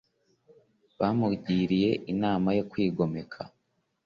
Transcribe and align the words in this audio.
bamugiriye 0.99 1.89
inama 2.13 2.49
yo 2.57 2.63
kwigomeka. 2.71 3.39